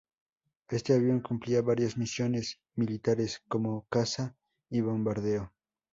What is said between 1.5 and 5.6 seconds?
varias misiones militares como caza y bombardero.